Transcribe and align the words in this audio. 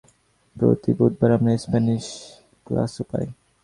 প্রতি 0.55 0.91
বুধবার 0.97 1.31
আমরা 1.37 1.51
স্প্যানিশ 1.63 2.05
ক্লাসও 2.67 3.03
পাই। 3.11 3.27